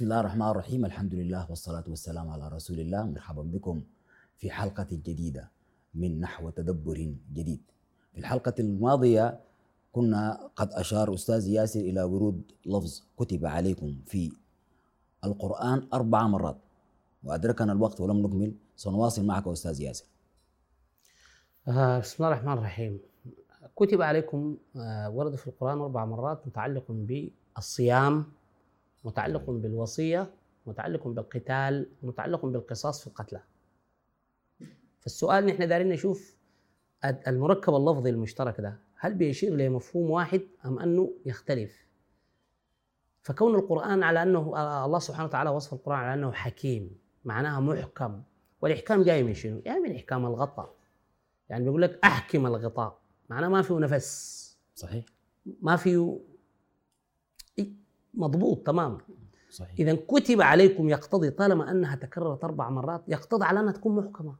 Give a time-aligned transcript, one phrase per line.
[0.00, 0.84] بسم الله الرحمن الرحيم.
[0.84, 3.04] الحمد لله والصلاة والسلام على رسول الله.
[3.04, 3.84] مرحبا بكم
[4.40, 5.50] في حلقة جديدة
[5.94, 7.60] من نحو تدبر جديد.
[8.12, 9.40] في الحلقة الماضية
[9.92, 14.32] كنا قد أشار أستاذ ياسر إلى ورود لفظ كتب عليكم في
[15.24, 16.56] القرآن أربع مرات
[17.24, 18.54] وأدركنا الوقت ولم نكمل.
[18.76, 20.04] سنواصل معك أستاذ ياسر.
[21.68, 23.00] آه بسم الله الرحمن الرحيم.
[23.76, 28.39] كتب عليكم آه ورد في القرآن أربع مرات متعلق بالصيام
[29.04, 30.30] متعلق بالوصية
[30.66, 33.42] متعلق بالقتال متعلق بالقصاص في القتلى.
[35.00, 36.36] فالسؤال نحن دارين نشوف
[37.04, 41.86] المركب اللفظي المشترك ده هل بيشير لمفهوم واحد أم أنه يختلف؟
[43.22, 44.40] فكون القرآن على أنه
[44.84, 48.22] الله سبحانه وتعالى وصف القرآن على أنه حكيم معناها محكم
[48.60, 50.74] والإحكام جاي من شنو؟ يعني من إحكام الغطاء.
[51.48, 54.40] يعني بيقول لك أحكم الغطاء معناه ما فيه نفس.
[54.74, 55.04] صحيح.
[55.62, 56.20] ما فيه
[58.20, 58.98] مضبوط تمام.
[59.50, 59.74] صحيح.
[59.78, 64.34] اذا كتب عليكم يقتضي طالما أنها تكررت أربع مرات يقتضي على أنها تكون محكمة.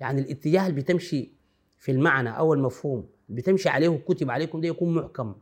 [0.00, 1.32] يعني الاتجاه اللي بتمشي
[1.78, 5.34] في المعنى أو المفهوم اللي بتمشي عليه كتب عليكم ده يكون محكم.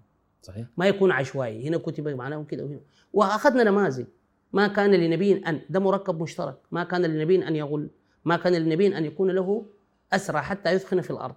[0.43, 0.67] صحيح.
[0.77, 1.69] ما يكون عشوائي.
[1.69, 2.81] هنا كتب معناه كده وهنا.
[3.12, 4.06] وأخذنا نماذج.
[4.53, 6.59] ما كان لنبي أن ده مركب مشترك.
[6.71, 7.91] ما كان لنبي أن يغل.
[8.25, 9.67] ما كان لنبي أن يكون له
[10.12, 11.34] أسرى حتى يثخن في الأرض.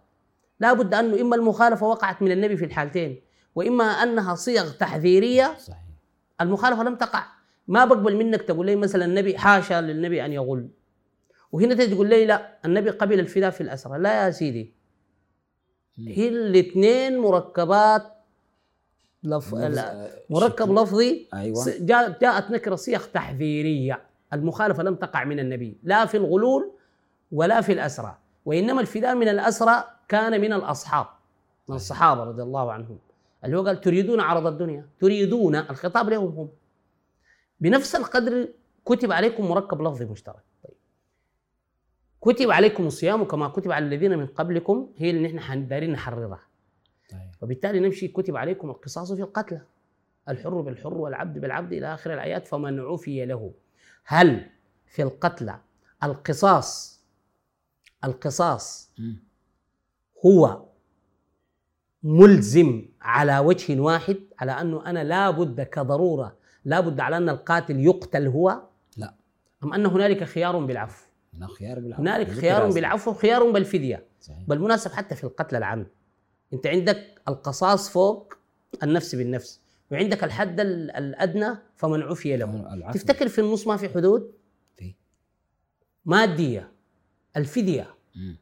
[0.59, 3.21] لا بد أنه إما المخالفة وقعت من النبي في الحالتين
[3.55, 5.88] وإما أنها صيغ تحذيرية صحيح.
[6.41, 7.25] المخالفة لم تقع.
[7.67, 10.69] ما بقبل منك تقول لي مثلا النبي حاشا للنبي أن يغل.
[11.51, 14.73] وهنا تجي تقول لي لا النبي قبل الفداء في الاسرى لا يا سيدي.
[15.97, 18.03] هي الاثنين مركبات
[19.23, 19.53] لف...
[19.53, 20.09] لا.
[20.29, 20.71] مركب.
[20.71, 21.27] لفظي.
[21.33, 21.65] أيوة.
[22.21, 24.01] جاءت نكرة صيغ تحذيرية.
[24.33, 25.77] المخالفة لم تقع من النبي.
[25.83, 26.71] لا في الغلول
[27.31, 31.05] ولا في الاسرى وإنما الفداء من الاسرى كان من الأصحاب.
[31.69, 32.97] من الصحابة رضي الله عنهم.
[33.45, 34.89] اللي هو قال تريدون عرض الدنيا.
[34.99, 36.49] تريدون الخطاب لهم هم.
[37.59, 38.49] بنفس القدر
[38.85, 40.43] كتب عليكم مركب لفظي مشترك.
[40.63, 40.73] طيب.
[42.21, 46.39] كتب عليكم الصيام كما كتب على الذين من قبلكم هي اللي نحن حن- دايرين نحررها.
[47.11, 47.31] طيب.
[47.41, 49.61] وبالتالي نمشي كتب عليكم القصاص في القتلى.
[50.29, 53.53] الحر بالحر والعبد بالعبد إلى آخر الآيات فمن عفي له.
[54.05, 54.49] هل
[54.87, 55.59] في القتلى
[56.03, 56.99] القصاص
[58.03, 58.91] القصاص.
[60.25, 60.65] هو
[62.03, 68.61] ملزم على وجه واحد على أنه أنا لابد كضرورة لابد على أن القاتل يقتل هو؟
[68.97, 69.13] لا.
[69.63, 71.05] أم أن هنالك خيار بالعفو؟
[71.59, 72.01] خيار بالعفو.
[72.01, 72.69] هنالك خيار.
[72.71, 74.05] بالعفو وخيار بالفدية.
[74.21, 74.43] صحيح.
[74.47, 75.87] بالمناسب حتى في القتل العمد
[76.53, 78.33] أنت عندك القصاص فوق
[78.83, 79.61] النفس بالنفس
[79.91, 82.73] وعندك الحد ال- الأدنى فمن عفي له.
[82.73, 82.97] العفو.
[82.97, 84.31] تفتكر في النص ما في حدود؟
[84.77, 84.93] في.
[86.05, 86.71] ما الديه
[87.37, 87.87] الفدية.
[88.15, 88.37] مم.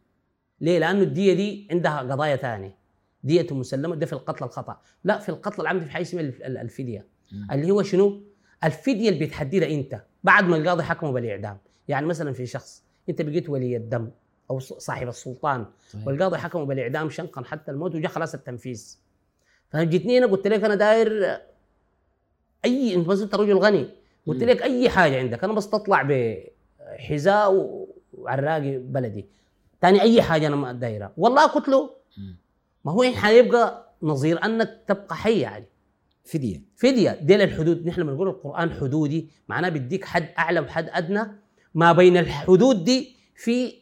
[0.61, 2.77] ليه؟ لأنه الدية دي عندها قضايا ثانية
[3.23, 6.57] دية مسلمة ده في القتل الخطأ لا في القتل العمد في حاجة اسمها الف- ال-
[6.57, 7.47] الفدية مم.
[7.51, 8.23] اللي هو شنو؟
[8.63, 11.57] الفدية اللي بتحددها أنت بعد ما القاضي حكمه بالإعدام
[11.87, 14.09] يعني مثلا في شخص أنت بقيت ولي الدم
[14.51, 16.07] أو ص- صاحب السلطان صحيح.
[16.07, 18.97] والقاضي حكمه بالإعدام شنقا حتى الموت وجاء خلاص التنفيذ
[19.69, 21.37] فجيتني أنا قلت لك أنا داير
[22.65, 23.89] أي أنت مثلا أنت رجل غني
[24.27, 24.43] قلت.
[24.43, 27.53] لك أي حاجة عندك أنا بس تطلع بحذاء
[28.13, 29.25] وعراقي بلدي
[29.81, 31.89] تاني أي حاجة أنا ما دايرها والله قلت له.
[32.87, 35.65] ما هو حيبقى نظير أنك تبقى حي يعني؟
[36.25, 36.61] فدية.
[36.75, 37.11] فدية.
[37.21, 39.29] ديل الحدود نحن بنقول القرآن حدودي.
[39.47, 41.21] معناه بيديك حد أعلى وحد أدنى.
[41.75, 43.73] ما بين الحدود دي في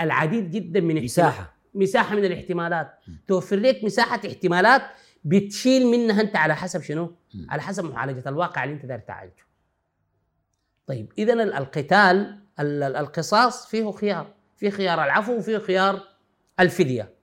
[0.00, 1.56] العديد جدا من مساحة.
[1.74, 2.98] مساحة من الاحتمالات.
[3.26, 4.82] توفر لك مساحة احتمالات
[5.24, 7.14] بتشيل منها أنت على حسب شنو؟
[7.48, 9.46] على حسب معالجة الواقع اللي أنت داير تعالجه.
[10.86, 16.00] طيب اذا ال- القتال ال- ال- القصاص فيه خيار، في خيار العفو وفيه خيار
[16.60, 17.15] الفدية.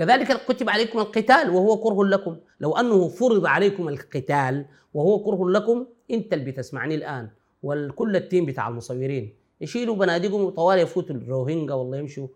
[0.00, 4.64] كذلك كتب عليكم القتال وهو كره لكم، لو أنه فرض عليكم القتال
[4.94, 7.28] وهو كره لكم انت اللي بتسمعني الآن.
[7.62, 9.34] والكل التيم بتاع المصورين.
[9.60, 12.28] يشيلوا بنادقهم طوال يفوتوا الروهينجا والله يمشوا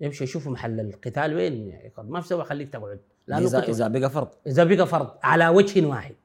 [0.00, 1.68] يمشوا يشوفوا محل القتال وين.
[1.68, 3.00] يعني ما في سبب يخليك تقعد.
[3.26, 4.28] لأنه كتب إذا بقى فرض.
[4.46, 6.16] إذا بقى فرض على وجه واحد.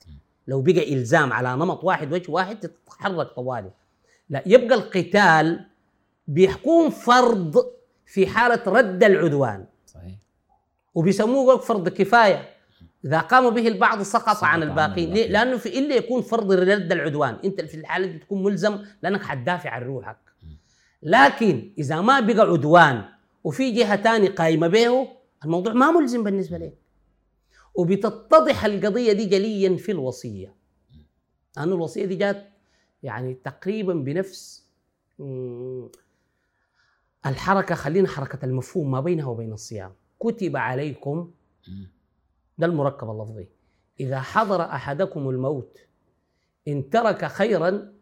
[0.47, 3.71] لو بقى إلزام على نمط واحد وجه واحد تتحرك طوالي.
[4.29, 5.65] لا يبقى القتال
[6.27, 7.65] بيكون فرض
[8.05, 9.65] في حالة رد العدوان.
[9.85, 10.22] صحيح.
[10.95, 12.49] وبيسموه فرض كفاية.
[13.05, 15.13] إذا قام به البعض سقط, عن الباقين.
[15.13, 17.37] ليه؟ لأنه في إلا يكون فرض رد العدوان.
[17.45, 20.17] أنت في الحالة دي تكون ملزم لأنك حتدافع عن روحك.
[21.03, 23.05] لكن إذا ما بقى عدوان
[23.43, 25.07] وفي جهة ثانية قايمة به
[25.45, 26.73] الموضوع ما ملزم بالنسبة لك.
[27.75, 30.55] وبتتضح القضية دي جليا في الوصية.
[31.57, 32.49] لأنه الوصية دي جات
[33.03, 34.63] يعني تقريبا بنفس
[37.25, 39.91] الحركة خلينا حركة المفهوم ما بينها وبين الصيام.
[40.23, 41.31] كتب عليكم.
[42.57, 43.47] ده المركب اللفظي.
[43.99, 45.77] إذا حضر أحدكم الموت
[46.67, 47.93] إن ترك خيرا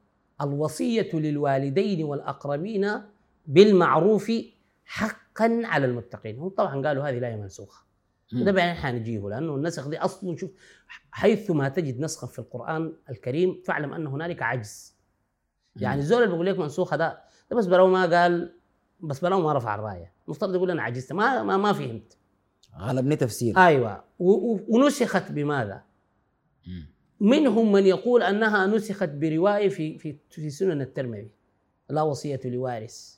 [0.41, 3.01] الوصية للوالدين والأقربين
[3.47, 4.31] بالمعروف
[4.85, 6.39] حقا على المتقين.
[6.39, 7.85] هم طبعا قالوا هذه الآية منسوخة.
[8.33, 10.51] ده بعدين حنجيه لأنه النسخ دي أصلا شوف
[11.11, 14.95] حيثما تجد نسخا في القرآن الكريم فاعلم أن هنالك عجز.
[15.75, 17.21] يعني الزول اللي بيقول لك منسوخة ده
[17.51, 18.53] ده بس بلو ما قال
[18.99, 20.13] بس بلو ما رفع الراية.
[20.31, 21.13] المفترض يقول أنا عجزت.
[21.13, 22.17] ما ما, ما فهمت.
[22.79, 23.57] غلبني تفسير.
[23.57, 24.03] أيوه.
[24.19, 25.81] و- و- ونسخت بماذا؟
[27.19, 31.29] منهم من يقول أنها نسخت برواية في في في سنن الترمذي.
[31.89, 33.15] لا وصية لوارث.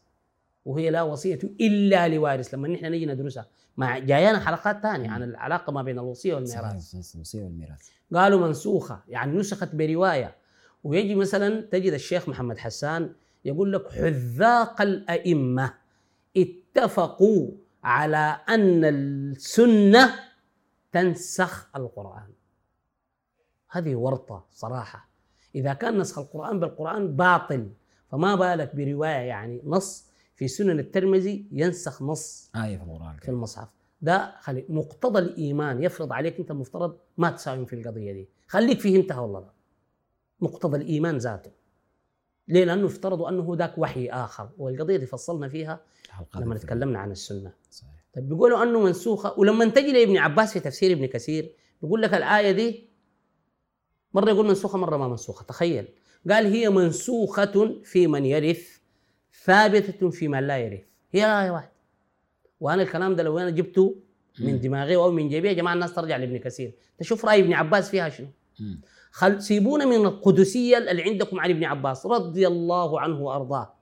[0.66, 2.54] وهي لا وصية إلا لوارث.
[2.54, 3.46] لما نحن نجي ندرسها.
[3.78, 6.82] مع جايانا حلقات ثانية عن العلاقة ما بين الوصية والميراث.
[6.82, 7.90] صحيح، الوصية والميراث.
[8.14, 9.04] قالوا منسوخة.
[9.08, 10.36] يعني نسخت برواية.
[10.84, 13.14] ويجي مثلا تجد الشيخ محمد حسان
[13.46, 15.74] يقول لك حذاق الأئمة.
[16.38, 17.52] اتفقوا
[17.84, 20.20] على أن السنة
[20.92, 22.30] تنسخ القرآن.
[23.70, 25.10] هذه ورطة صراحة.
[25.56, 27.70] إذا كان نسخ القرآن بالقرآن باطل
[28.12, 33.68] فما بالك برواية يعني نص في سنن الترمذي ينسخ نص آية في القرآن في المصحف.
[34.02, 38.30] ده خلي مقتضى الإيمان يفرض عليك أنت المفترض ما تساهم في القضية دي.
[38.48, 39.40] خليك فهمتها والله.
[39.40, 39.54] لا
[40.40, 41.52] مقتضى الإيمان ذاته.
[42.48, 45.82] ليه؟ لأنه افترضوا أنه ذاك وحي آخر والقضية دي فصلنا فيها
[46.36, 46.58] لما.
[46.58, 51.06] تكلمنا عن السنة صحيح طيب بيقولوا أنه منسوخة ولما تجي لابن عباس في تفسير ابن
[51.06, 52.90] كثير بيقول لك الآية دي
[54.14, 55.88] مرة يقول منسوخة مرة ما منسوخة تخيل
[56.30, 58.78] قال هي منسوخة في من يرث
[59.44, 61.72] ثابتة في من لا يرث هي آية واحدة
[62.60, 63.96] وأنا الكلام ده لو أنا جبته
[64.40, 64.60] من.
[64.62, 68.10] دماغي أو من جيبي يا جماعة الناس ترجع لابن كثير تشوف رأي ابن عباس فيها
[68.10, 68.28] شنو.
[69.12, 73.74] خل سيبونا من القدسية اللي عندكم عن ابن عباس رضي الله عنه وأرضاه.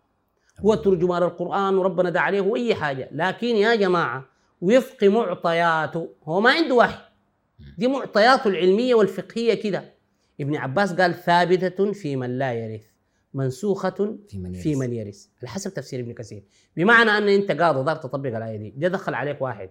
[0.60, 3.10] هو ترجمان القرآن وربنا دعا عليه وأي حاجة.
[3.12, 4.26] لكن يا جماعة
[4.62, 7.02] وفق معطياته هو ما عنده وحي.
[7.78, 9.94] دي معطياته العلمية والفقهية كده.
[10.42, 12.86] ابن عباس قال ثابتة في من لا يرث
[13.34, 14.80] منسوخة في من في يرث.
[14.80, 15.26] من يرث.
[15.40, 16.44] على حسب تفسير ابن كثير.
[16.78, 19.70] بمعنى أن أنت قاضي دار تطبق الآية دي دخل عليك واحد.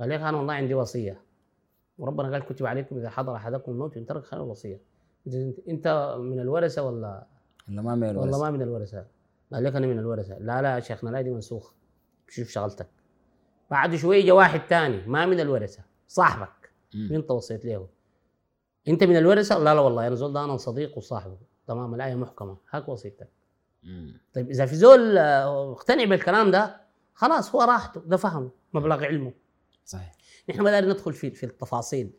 [0.00, 1.27] قال لك أنا والله عندي وصية.
[1.98, 4.80] وربنا قال كتب عليكم إذا حضر أحدكم الموت إن ترك خير الوصية
[5.68, 7.26] أنت من الورثة ولا
[7.68, 9.06] ولا ما من والله الورث ما من الورثة.
[9.52, 10.38] قال لك أنا من الورثة.
[10.38, 11.72] لا لا يا شيخنا لا دي منسوخ.
[12.28, 12.88] شوف شغلتك.
[13.70, 16.70] بعد شوية جاء واحد ثاني ما من الورثة صاحبك.
[16.94, 17.88] مين توصيت له.
[18.88, 21.36] إنت من الورثة؟ لا لا والله أنا زول ده أنا صديق وصاحبه.
[21.66, 22.56] تمام الآية محكمة.
[22.70, 23.28] هاك وصيتك.
[24.34, 26.80] طيب إذا في زول آه، اقتنع بالكلام ده
[27.14, 29.32] خلاص هو راحته ده فهمه مبلغ علمه.
[29.84, 30.17] صحيح.
[30.50, 32.10] نحن ما ندخل في في التفاصيل.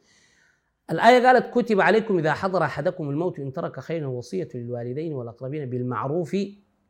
[0.91, 6.35] الآية قالت كتب عليكم إذا حضر أحدكم الموت إن ترك خيرا وصية للوالدين والأقربين بالمعروف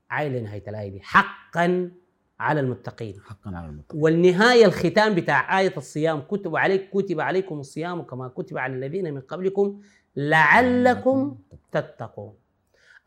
[0.10, 1.00] عائلة نهاية الآية دي.
[1.02, 1.92] حقا
[2.40, 3.22] على المتقين.
[3.22, 4.02] حقا على المتقين.
[4.02, 9.22] والنهاية الختام بتاع آية الصيام كتب عليك كتب عليكم الصيام كما كتب على الذين من
[9.22, 9.82] قبلكم
[10.16, 11.38] لعلكم
[11.72, 12.34] تتقون.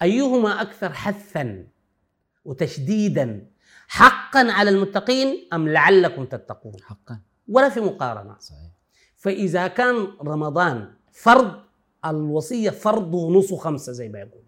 [0.02, 1.66] أيهما أكثر حثا
[2.44, 3.46] وتشديدا
[3.88, 7.20] حقا على المتقين أم لعلكم تتقون؟ حقا.
[7.48, 8.36] ولا في مقارنة.
[8.38, 8.58] صحيح.
[9.16, 11.54] فإذا كان رمضان فرض
[12.06, 14.42] الوصية فرض ونص خمسة زي ما يقول.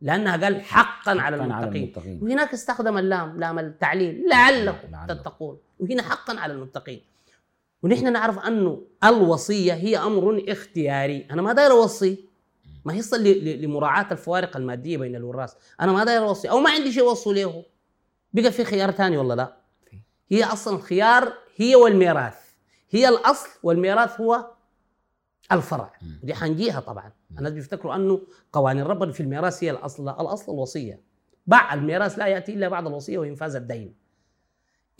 [0.00, 1.82] لأنها قال حقا على حقاً على المتقين.
[1.84, 2.20] المتقين.
[2.22, 4.24] وهناك استخدم اللام لام التعليل.
[4.30, 5.06] لعلكم.
[5.08, 5.58] تتقون.
[5.80, 7.00] وهنا حقا على المتقين.
[7.82, 11.26] ونحن نعرف أنه الوصية هي أمر اختياري.
[11.30, 12.24] أنا ما داير أوصي.
[12.84, 15.52] ما يصل ل- ل- لمراعاة الفوارق المادية بين الوراث.
[15.80, 16.50] أنا ما داير أوصي.
[16.50, 17.64] أو ما عندي شيء أوصي له.
[18.32, 19.56] بقى في خيار ثاني ولا لا.
[20.30, 22.54] هي أصلا الخيار هي والميراث.
[22.90, 24.50] هي الأصل والميراث هو
[25.52, 25.92] الفرع.
[26.22, 27.12] ودي حنجيها طبعا.
[27.38, 28.20] الناس بيفتكروا أنه
[28.52, 31.00] قوانين ربنا في الميراث هي الأصل لا، الأصل الوصية.
[31.46, 33.94] بعد الميراث لا يأتي إلا بعد الوصية وانفاذ الدين.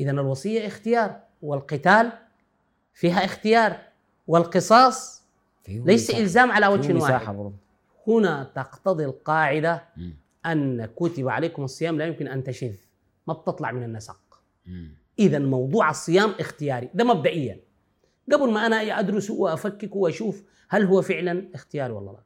[0.01, 2.13] اذا الوصية اختيار والقتال
[2.95, 3.77] فيها اختيار
[4.27, 5.23] والقصاص
[5.69, 6.21] ليس مساحة.
[6.23, 7.37] إلزام على وجه واحد.
[7.37, 7.53] برضه
[8.09, 10.17] هنا تقتضي القاعدة مم.
[10.47, 12.75] أن كتب عليكم الصيام لا يمكن أن تشذ.
[13.27, 14.21] ما بتطلع من النسق
[14.67, 14.95] مم.
[15.19, 16.91] اذا موضوع الصيام اختياري.
[16.95, 17.61] ده مبدئيا.
[18.33, 22.23] قبل ما أنا أدرس وأفكك وأشوف هل هو فعلا اختياري ولا لا.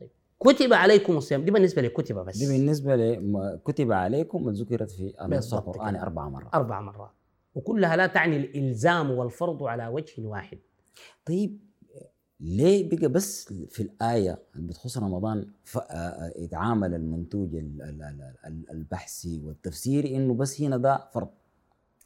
[0.00, 0.10] طيب.
[0.40, 1.44] كتب عليكم الصيام.
[1.44, 2.36] دي بالنسبة لكتب بس.
[2.38, 6.02] دي بالنسبة لما كتب عليكم ذكرت في النص كده.
[6.02, 6.54] أربع مرات.
[6.54, 7.10] أربع مرات.
[7.54, 10.58] وكلها لا تعني الإلزام والفرض على وجه واحد.
[11.26, 11.58] طيب
[12.40, 15.46] ليه بقى بس في الآية اللي بتخص رمضان
[15.76, 21.28] آه، آه، يتعامل المنتوج ال- ال- ال- ال- البحثي والتفسيري إنه بس هنا ده فرض؟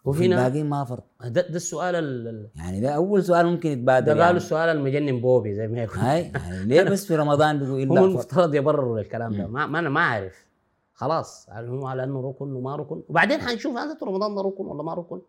[0.04, 3.72] وفي وهنا الباقي ما فرض ده, ده السؤال ال- يعني ده أول سؤال ممكن ده
[3.72, 4.36] يتبادل قالوا يعني.
[4.36, 5.98] السؤال المجنن بوبي زي ما يقول.
[5.98, 9.46] هاي يعني ليه بس في رمضان بيقول هم إلا فرض المفترض يبرروا للكلام ده.
[9.46, 10.46] ما, ما أنا ما أعرف.
[10.94, 13.02] خلاص هم على إنه ركن وما ركن.
[13.08, 15.20] وبعدين حنشوف هذا رمضان ده ركن ولا ما ركن.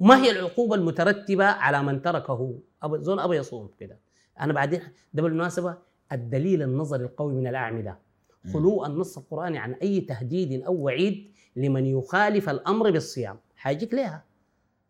[0.00, 3.98] ما هي العقوبة المترتبة على من تركه؟ أبا زول أبا يصوم كده.
[4.40, 4.80] أنا بعدين
[5.14, 5.74] ده بالمناسبة
[6.12, 7.98] الدليل النظري القوي من الأعمدة.
[8.44, 8.52] مم.
[8.52, 13.36] خلو النص القرآني عن أي تهديد أو وعيد لمن يخالف الأمر بالصيام.
[13.56, 14.24] حاجيك لها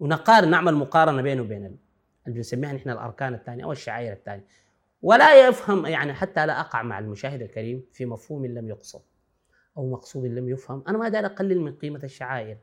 [0.01, 1.77] ونقارن نعمل مقارنة بينه وبين ال-
[2.27, 4.45] اللي بنسميها نحن الأركان الثانية أو الشعائر الثانية.
[5.03, 9.03] ولا يفهم يعني حتى لا أقع مع المشاهد الكريم في مفهوم لم يقصد
[9.77, 10.85] أو مقصود لم يفهم.
[10.89, 12.57] أنا ما دار أقلل من قيمة الشعائر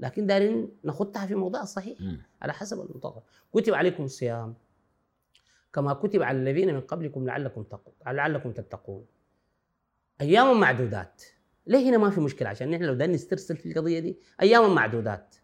[0.00, 2.22] لكن دارين نخطها في موضعها الصحيح مم.
[2.42, 3.22] على حسب المطلق
[3.54, 4.54] كتب عليكم الصيام
[5.72, 9.06] كما كتب على الذين من قبلكم لعلكم تقون لعلكم تتقون.
[10.20, 11.22] أيام معدودات.
[11.66, 15.36] ليه هنا ما في مشكلة؟ عشان نحن لو بدنا نسترسل في القضية دي أيام معدودات.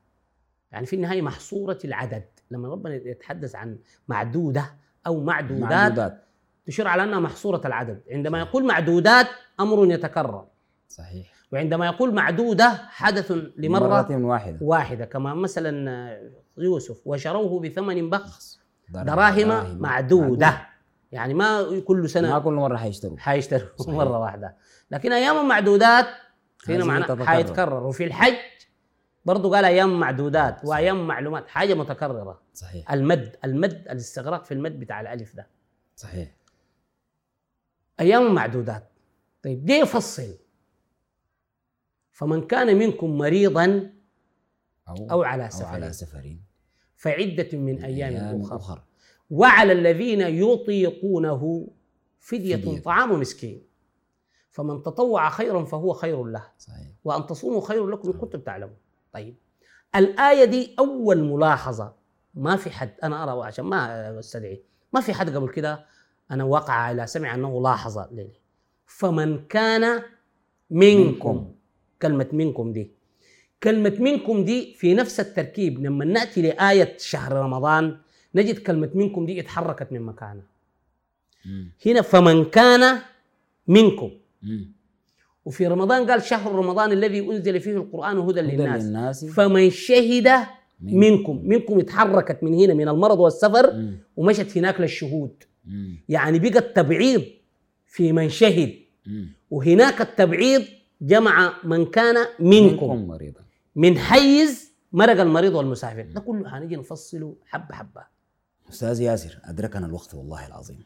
[0.73, 2.25] يعني في النهاية محصورة العدد.
[2.51, 4.75] لما ربنا يتحدث عن معدودة
[5.07, 6.23] أو معدودات, معدودات.
[6.67, 8.03] تشير على أنها محصورة العدد.
[8.11, 9.27] عندما يقول معدودات
[9.61, 10.45] أمر يتكرر.
[10.89, 11.33] صحيح.
[11.53, 14.59] وعندما يقول معدودة حدث لمرة مرة واحدة.
[14.61, 16.19] واحدة كما مثلا
[16.59, 18.61] يوسف وشروه بثمن بخس.
[18.89, 20.67] دراهم معدودة.
[21.13, 23.19] يعني ما كل ما سنة كل مرة حيشتروا.
[23.19, 23.95] حيشتروا صحيح.
[23.95, 24.57] مرة واحدة.
[24.91, 26.07] لكن أيام معدودات
[26.69, 27.27] هنا هذه معناه تتكرر.
[27.27, 27.87] حيتكرر.
[27.87, 28.35] وفي الحج
[29.27, 31.49] برضو قال أيام معدودات وأيام معلومات.
[31.49, 32.43] حاجة متكررة.
[32.55, 32.93] صحيح.
[32.93, 35.47] المد المد الاستغراق في المد بتاع الألف ده.
[35.97, 36.37] صحيح.
[38.01, 38.91] أيام معدودات.
[39.43, 40.35] طيب دي يفصل؟
[42.13, 43.93] فمن كان منكم مريضا
[44.89, 46.37] أو أو على أو سفر على سفر
[46.97, 48.57] فعدة من أيام أخرى.
[48.57, 48.85] أخرى.
[49.31, 51.69] وعلى الذين يطيقونه
[52.19, 52.83] فدية, فدية.
[52.83, 53.67] طعام مسكين.
[54.51, 56.47] فمن تطوع خيرا فهو خير له.
[56.59, 56.89] صحيح.
[57.05, 58.77] وأن تصوموا خير لكم إن كنتم تعلمون.
[59.17, 59.35] طيب.
[59.97, 61.95] الآية دي أول ملاحظة.
[62.35, 64.63] ما في حد أنا أرى عشان ما أستدعي.
[64.93, 65.85] ما في حد قبل كده
[66.31, 68.33] أنا وقع على سمع أنه لاحظ ليه
[68.87, 70.03] فمن كان
[70.71, 71.55] منكم, منكم.
[72.03, 72.91] كلمة منكم دي.
[73.63, 77.99] كلمة منكم دي في نفس التركيب لما نأتي لآية شهر رمضان
[78.35, 80.47] نجد كلمة منكم دي اتحركت من مكانها.
[81.87, 82.99] هنا فمن كان
[83.69, 84.11] منكم.
[85.47, 88.83] وفي رمضان قال شهر رمضان الذي أنزل فيه القرآن هدى للناس.
[88.85, 89.25] للناس.
[89.25, 90.29] فمن شهد
[90.81, 93.95] من- منكم منكم اتحركت من هنا من المرض والسفر.
[94.17, 95.35] ومشت هناك للشهود.
[96.09, 97.23] يعني بقى التبعيض
[97.87, 98.75] في من شهد.
[99.51, 100.63] وهناك التبعيض
[101.01, 102.67] جمع من كان منكم.
[102.91, 103.41] منكم مريضا.
[103.77, 106.03] من حيز مرق المريض والمسافر.
[106.15, 108.03] ده كله حنيجي نفصله حبة حبة.
[108.71, 110.85] أستاذ ياسر أدركنا الوقت والله العظيم.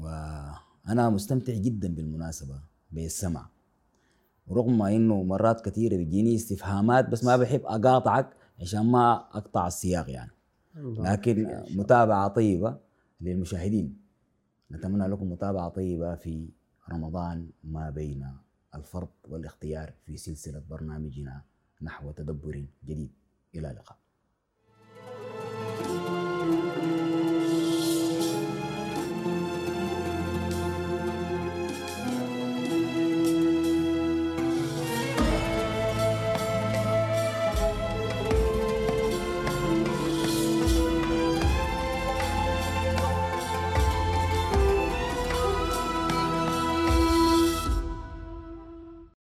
[0.00, 2.54] وأنا مستمتع جدا بالمناسبة
[2.90, 3.46] بالسمع
[4.46, 10.10] ورغم ما إنه مرات كثيرة بيجيني استفهامات بس ما بحب أقاطعك عشان ما أقطع السياق
[10.10, 10.30] يعني.
[10.76, 12.78] لكن متابعة طيبة
[13.20, 13.96] للمشاهدين.
[14.72, 16.48] نتمنى لكم متابعة طيبة في
[16.92, 18.26] رمضان ما بين
[18.74, 21.42] الفرض والاختيار في سلسلة برنامجنا
[21.82, 23.10] نحو تدبر جديد.
[23.54, 23.99] إلى اللقاء.